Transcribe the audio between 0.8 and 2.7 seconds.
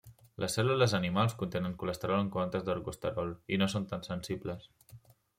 animals contenen colesterol en comptes